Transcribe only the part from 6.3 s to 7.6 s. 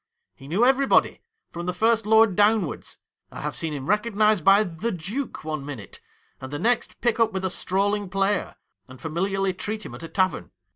and the next pick up with a